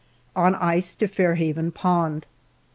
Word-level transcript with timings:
On 0.35 0.55
ice 0.55 0.95
to 0.95 1.07
Fair 1.07 1.35
Haven 1.35 1.71
Pond. 1.71 2.25